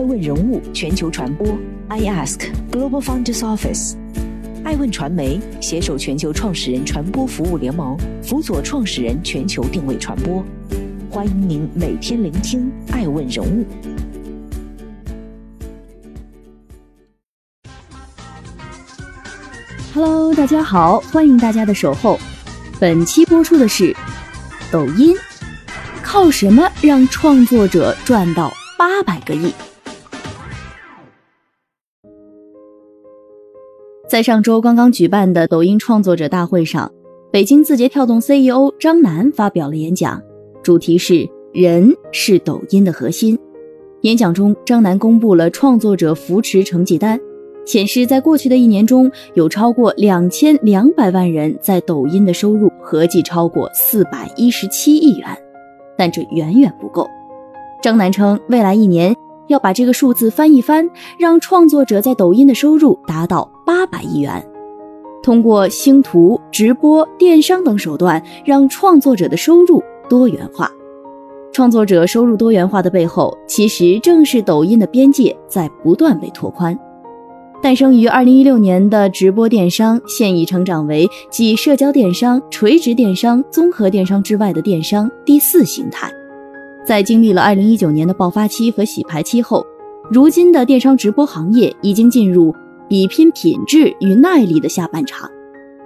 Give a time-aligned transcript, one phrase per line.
[0.00, 1.46] 爱问人物全球传播
[1.88, 3.96] ，I Ask Global Founders Office，
[4.64, 10.42] 爱问传媒携手全球创始人传播服务联盟，辅佐创始人全球定位传播。
[11.10, 13.66] 欢迎您每天聆听爱问人物。
[19.92, 22.18] Hello，大家好，欢迎大家的守候。
[22.80, 23.94] 本期播出的是
[24.72, 25.14] 抖音，
[26.02, 29.52] 靠什么让创作者赚到八百个亿？
[34.10, 36.90] 在上周刚刚举办的抖音创作者大会上，
[37.30, 40.20] 北京字节跳动 CEO 张楠发表了演讲，
[40.64, 43.38] 主题是“人是抖音的核心”。
[44.02, 47.20] 演讲中，张楠公布了创作者扶持成绩单，
[47.64, 55.28] 显示在过去的一年中，有超过两千两百万人在抖音的收入合计超过四百一十七亿元，
[55.96, 57.06] 但这远远不够。
[57.80, 59.14] 张楠称，未来一年。
[59.46, 60.88] 要把这个数字翻一翻，
[61.18, 64.44] 让创作者在抖音的收入达到八百亿元。
[65.22, 70.68] 通过星图、直播、电商等手段，让创作者的收入多元化。
[71.52, 76.76] 创作者收入多元化的背后，其实正是抖音的边界在不断被拓宽。
[77.62, 86.10] 诞生于二零一六年的直播电商，现已成长为继社交电商、垂直电商、综合电商之外的电商第四形态。
[86.84, 89.64] 在经历了2019年的爆发期和洗牌期后，
[90.10, 92.52] 如今的电商直播行业已经进入
[92.90, 95.30] 比拼品质与耐力的下半场，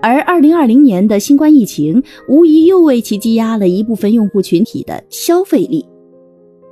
[0.00, 5.84] 而2020年的新冠疫情无疑又为其积压了一部分用户群体的消费力。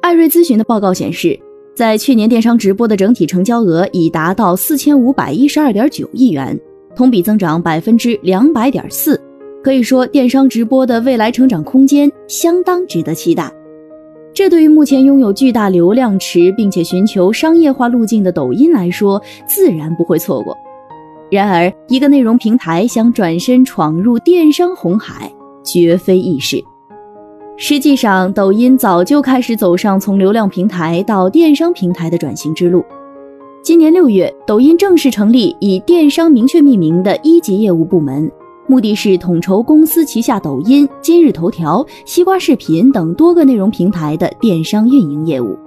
[0.00, 1.38] 艾瑞咨询的报告显示，
[1.76, 6.58] 在去年电商直播的整体成交额已达到4512.9亿元，
[6.96, 9.20] 同比增长百分之两百点四，
[9.62, 13.52] 可以说电商直播的未来成长空间相当值得期待。
[14.34, 20.56] 这对于目前拥有巨大流量池并且寻求商业化路径的抖音来说，自然不会错过。
[21.30, 25.30] 然而，一个内容平台想转身闯入电商红海，
[25.62, 26.62] 绝非易事。
[27.58, 32.82] 实际上，抖音早就开始走上从流量平台到电商平台的转型之路。
[33.62, 38.30] 今年六月，抖音正式成立以电商明确命名的一级业务部门。
[38.72, 45.58] 目的是统筹公司旗下抖音、今日头条、西瓜视频等多个内容平台的电商运营业务。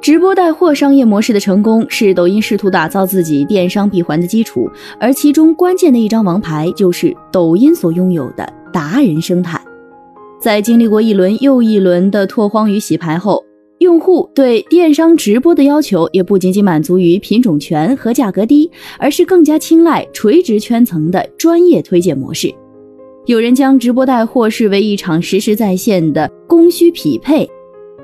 [0.00, 4.66] 直播带货商业模式的成功是抖音试图打造自己电商闭环的基础，
[4.98, 9.60] 而其中关键的一张王牌就是抖音所拥有的达人生态。
[10.40, 13.44] 在经历过一轮又一轮的拓荒与洗牌后，
[13.78, 18.68] 用户对电商直播的要求也不仅仅满足于品种全和价格低，
[18.98, 22.52] 而是更加青睐垂直圈层的专业推荐模式。
[23.26, 27.48] 有人将直播带货视为一场实时在线的供需匹配，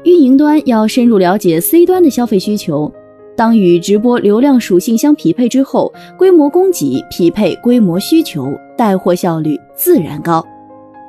[0.04, 2.92] 运营端要深入了解 C 端的消费需求，
[3.36, 10.44] 当与直播流量属性相匹配之后，规模供给匹配规模需求，带货效率自然高。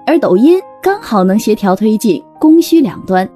[0.08, 3.30] 而抖音刚好能协调推进供需两端。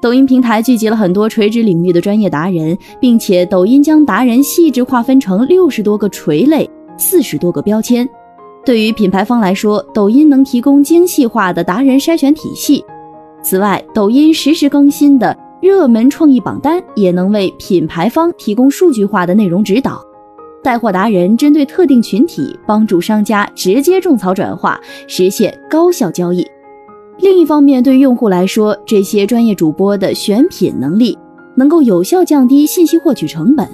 [0.00, 8.08] 抖音平台聚集了很多垂直领域的专业达人，并且抖音将达人细致划分成六十多个垂类、四十多个标签。
[8.64, 12.84] 对于品牌方来说，抖音能提供精细化的达人筛选体系。
[13.42, 20.00] 此外，抖音实时更新的热门创意榜单也能为品牌方提供数据化的内容指导。
[20.62, 26.46] 带货达人针对特定群体，帮助商家直接种草转化，实现高效交易。
[27.20, 31.18] 另一方面，对用户来说，这些专业主播的选品能力
[31.56, 33.68] 能够有效降低信息获取成本，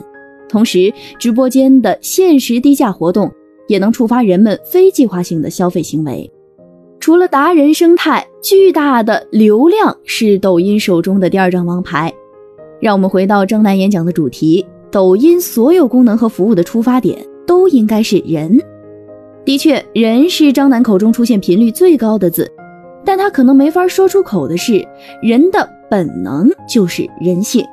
[0.49, 3.31] 同时，直播间的限时低价活动
[3.69, 6.31] 也能触发人们非计划性的消费行为。
[6.99, 12.11] 除了达人生态，巨大的流量是抖音手中的第二张王牌。
[12.81, 18.59] 让我们回到张楠演讲的主题：抖音所有功能和服务的出发点都应该是人。
[19.45, 22.51] 的确，人是张楠口中出现频率最高的字。
[23.05, 24.87] 但他可能没法说出口的是，
[25.23, 27.65] 人的本能就是人性。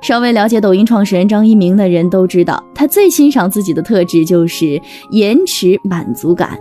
[0.00, 4.80] 稍微了解抖音创始人张一鸣的人都知道，他最欣赏自己的特质就是
[5.10, 6.56] 延迟满足感。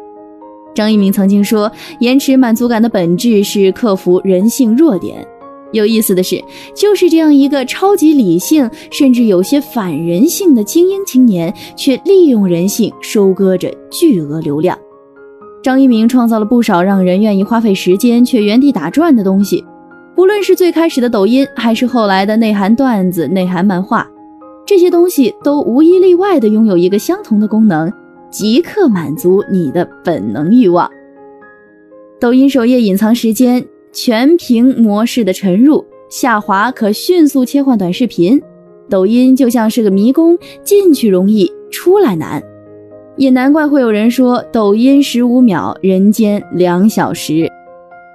[0.74, 5.26] 张一鸣曾经说，延迟满足感的本质是克服人性弱点。
[5.72, 6.44] 有意思的是，
[6.76, 14.78] 就是这样一个超级理性，甚至有些反人性的精英青年，却利用人性收割着巨额流量。
[15.68, 19.66] 张一鸣创造了不少让人愿意花费时间却原地打转的东西，
[20.16, 24.10] 不论是最开始的抖音，还是后来的内涵段子、内涵漫画，
[24.66, 27.92] 这些东西都无一例外的拥有一个相同的功能：
[28.32, 30.90] 即刻满足你的本能欲望。
[32.18, 38.42] 抖音首页隐藏时间、全屏模式的沉入、下滑可迅速切换短视频、
[38.90, 42.42] 抖音就像是个迷宫，进去容易，出来难。
[43.18, 47.52] 也难怪会有人说，抖音十五秒，人间两小时。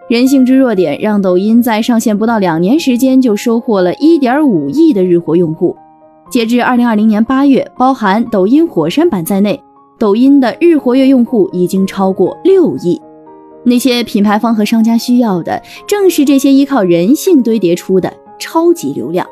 [0.08, 5.76] 人性之弱点，让抖音在上线不到两年时间就收获了一点五亿的日活用户。
[6.30, 9.60] 截至二零二零年八月，包含抖音火山版在内，
[9.98, 13.00] 抖音的日活跃用户已经超过六亿。
[13.64, 19.26] 那些品牌方和商家需要的，正是这些依靠人性堆叠出的超级流量。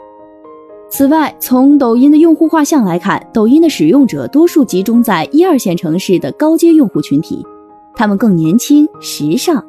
[0.90, 7.46] 此外，从抖音的用户画像来看，抖音的使用者多数集中在一二线城市的高阶用户群体，
[7.94, 9.64] 他们更年轻、时尚。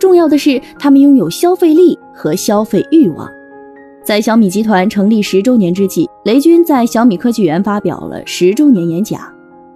[0.00, 3.28] 重要的是，他们拥有消费力和消费欲望。
[4.02, 9.20] 在小米集团成立十周年之际，雷军在小米科技园发表了十周年演讲。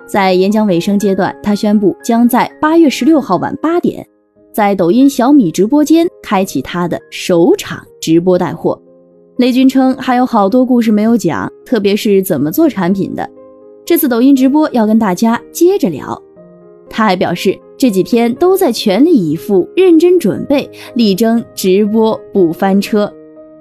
[0.07, 4.05] 在演讲尾声阶段，他宣布将在八月十六号晚八点，
[4.53, 8.81] 在抖音小米直播间开启他的首场直播带货。
[9.37, 13.29] 雷军称还有好多故事没有讲，特别是怎么做产品的。
[13.85, 16.21] 这次抖音直播要跟大家接着聊。
[16.89, 17.59] 他还表示。
[17.79, 23.13] 这几天都在全力以赴、认真准备，力争直播不翻车。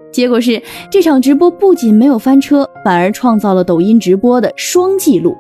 [0.10, 5.36] 结果是，这场直播不仅没有翻车，反而创造了抖音直播的双纪录：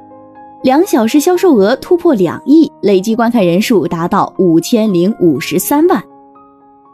[0.61, 6.03] 两小时销售额突破两亿，累计观看人数达到五千零五十三万。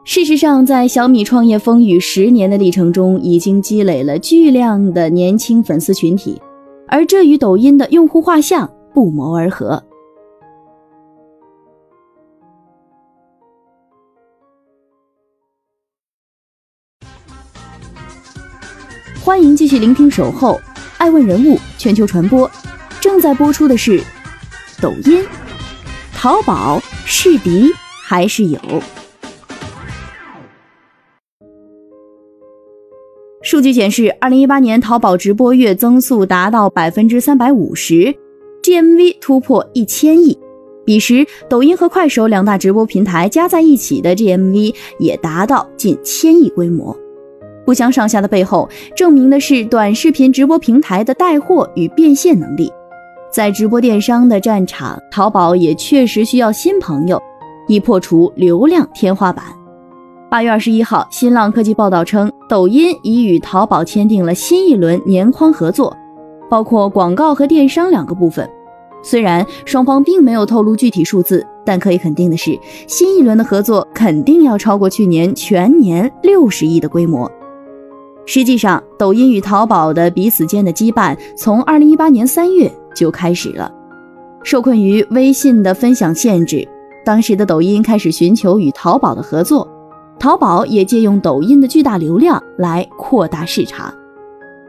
[0.04, 6.42] 事实上，在小米创业风雨十年的历程中，已经积累了巨量的年轻粉丝群体，
[6.88, 9.82] 而这与抖音的用户画像不谋而合。
[19.24, 20.56] 欢迎继续聆听《守候》，
[20.98, 22.50] 爱问人物全球传播，
[23.00, 24.04] 正在播出的是
[24.82, 25.24] 抖音。
[26.12, 27.72] 淘宝是敌
[28.04, 28.60] 还是友？
[33.52, 38.16] 数据显示，二零一八年淘宝直播月增速达到百分之三百五十
[38.64, 40.40] ，GMV 突破一千亿。
[40.86, 46.96] 彼时，抖音和快手两大直播平台加在一起的 GMV 也达到近千亿规模。
[47.66, 52.72] 不相上下的背后，证明的是短视频直播平台的带货与变现能力。
[53.34, 57.22] 在直播电商的战场，淘宝也确实需要新朋友，
[57.68, 59.44] 以破除流量天花板。
[60.32, 65.94] 八月二十一号，新浪科技报道称，抖音已与淘宝签订了新一轮年框合作，
[66.50, 68.50] 包括广告和电商两个部分。
[69.04, 72.58] 虽然双方并没有透露具体数字，但可以肯定的是，
[72.88, 77.30] 新一轮的合作肯定要超过去年全年六十亿的规模。
[78.26, 83.70] 实际上，抖音与淘宝的彼此间的羁绊从二零一八年三月就开始了。
[84.44, 86.66] 受困于微信的分享限制，
[87.04, 89.68] 当时的抖音开始寻求与淘宝的合作，
[90.22, 93.92] 淘宝也借用抖音的巨大流量来扩大市场。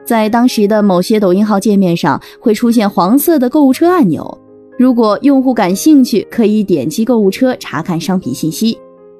[0.03, 4.39] 在当时的某些抖音号界面上会出现黄色的购物车按钮，
[4.79, 8.79] 如果用户感兴趣，可以点击购物车查看商品信息。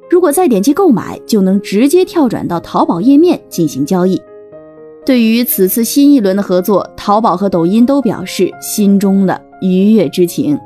[0.09, 4.19] 如果再点击购买，就能直接跳转到淘宝页面进行交易。
[5.05, 10.59] 对于此次新一轮的合作，淘宝和抖音都表示心中的愉悦之情。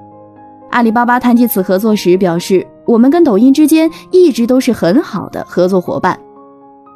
[0.70, 6.18] 阿里巴巴谈及此合作时表示：“我们跟抖音之间一直都是很好的合作伙伴。”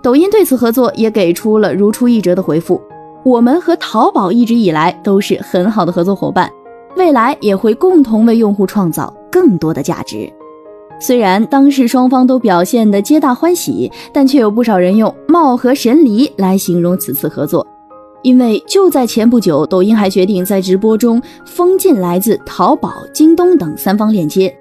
[0.02, 2.81] 抖音对此合作也给出了如出一辙的回复
[3.22, 6.50] ：“我们和淘宝一直以来都是很好的合作伙伴，
[6.97, 10.32] 未来也会共同为用户创造更多的价值。”
[10.99, 17.66] 虽然当事双方都表现得皆大欢喜，但却有不少人用“貌合神离”来形容此次合作。
[18.23, 24.54] 因为就在前不久，抖音还决定在直播中封禁来自淘宝、京东等三方链接。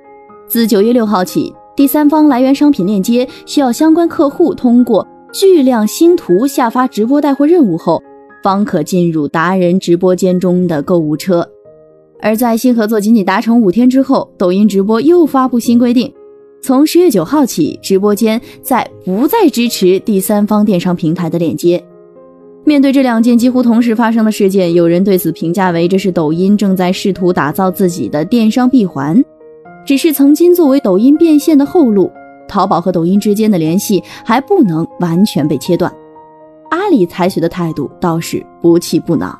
[0.49, 8.01] 自九月六号起，第三方来源商品链接需要相关客户通过巨量星图下发直播带货任务后，
[8.41, 11.47] 方可进入达人直播间中的购物车。
[12.19, 16.11] 而在新合作仅仅达成五天之后，抖音直播又发布新规定。
[16.63, 21.81] 从十月九号起，直播间在不再支持第三方电商平台的链接。
[22.63, 29.23] 面对这两件几乎同时发生的事件，有人对此评价为这是抖音正在试图打造自己的电商闭环。
[29.89, 32.11] 只是曾经作为抖音变现的后路，
[32.47, 35.91] 淘宝和抖音之间的联系还不能完全被切断。
[36.69, 39.35] 阿里采取的态度倒是不气不恼。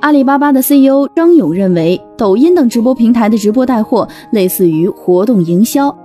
[0.00, 5.96] 阿里巴巴的 CEO 张勇认为，抖音等直播平台的直播带货类似于活动营销。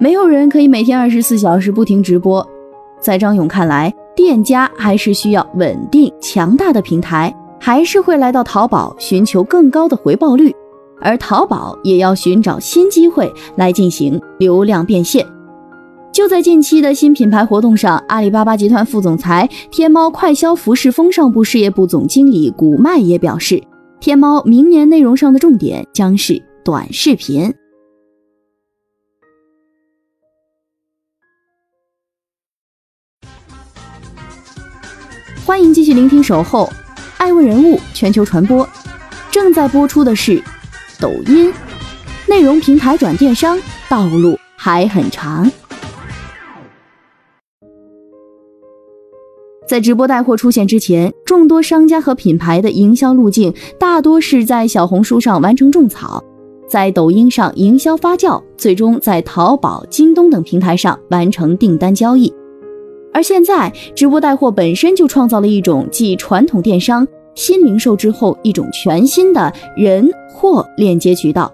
[0.00, 2.44] 没有人可以每天二十四小时不停直播，
[3.00, 10.52] 在张勇看来，店家还是需要稳定强大的平台，还是会来到淘宝寻求更高的回报率，
[11.00, 15.26] 而淘宝也要寻找新机会来进行流量变现。
[16.12, 23.62] 就在近期的新品牌活动上，阿里巴巴集团副总裁、天猫快消服饰风尚部事业部总经理古麦也表示，
[24.00, 27.52] 天猫明年内容上的重点将是短视频。
[35.44, 36.64] 欢迎继续聆听《守候》，
[37.18, 38.66] 爱问人物全球传播，
[39.30, 40.42] 正在播出的是
[40.98, 41.52] 抖音
[42.26, 45.50] 内容平台转电商道路还很长。
[49.68, 56.22] 在直播带货出现之前，众多商家和品牌的营销路径大多是在小红书上完成种草，
[56.68, 62.32] 在抖音上营销发酵，最终在淘宝、京东等平台上完成订单交易。
[63.12, 71.52] 而现在，直播带货本身就创造了一种既传统电商、新零售之后一种全新的人货链接渠道。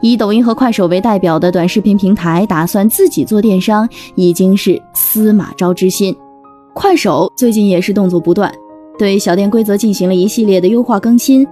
[0.00, 6.16] 以抖音和快手为代表的短视频平台打算自己做电商，已经是司马昭之心。
[6.72, 8.54] 快手最近也是动作不断，
[8.96, 11.44] 对小店规则进行了一系列的优化更新。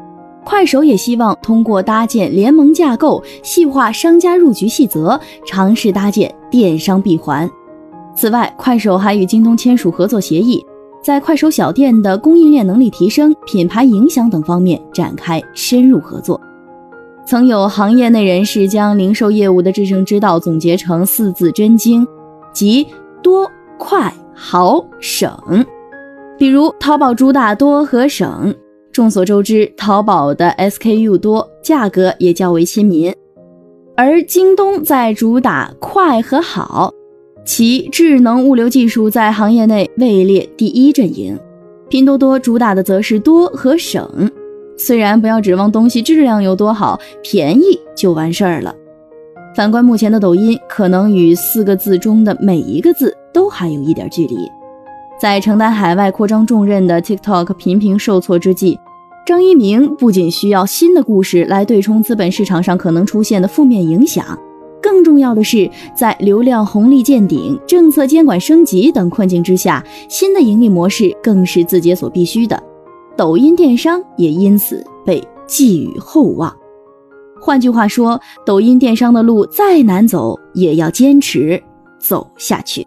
[0.45, 7.51] 快手也希望通过搭建联盟架构，细化商家入局细则，尝试搭建电商闭环。
[8.15, 10.65] 此外，快手还与京东签署合作协议，
[11.07, 16.41] 在快手小店的供应链能力提升、品牌影响等方面展开深入合作。
[17.25, 22.05] 曾有行业内人士将零售业务的制胜之道总结成四字真经，
[22.53, 22.85] 即
[23.23, 23.49] 多、
[23.79, 24.13] 快。
[24.35, 25.33] 好省，
[26.37, 28.53] 比如淘宝主打多和省。
[28.93, 33.13] 众所周知，淘宝的 SKU 多，价格也较为亲民；
[33.97, 36.91] 而京东在主打快和好，
[37.47, 41.39] 其智能物流技术在行业内位列第一阵营。
[41.89, 44.31] 拼多多主打的则是多和省。
[44.77, 48.75] 虽然不要指望东西质量有多好，便宜就完事儿了。
[49.55, 53.17] 反观目前的抖音，可能与四个字中的每一个字。
[53.33, 54.51] 都还有一点距离，
[55.21, 58.79] 在承担海外扩张重任的 TikTok 频频受挫之际，
[59.27, 64.25] 张一鸣不仅需要新的故事来对冲资本市场上可能出现的负面影响，
[64.87, 72.63] 更重要的是，在流量红利见顶、政策监管升级等困境之下，新的盈利模式更是字节所必须的。
[73.17, 76.55] 抖音电商也因此被寄予厚望。
[77.41, 81.61] 换句话说，抖音电商的路再难走，也要坚持
[81.99, 82.87] 走下去。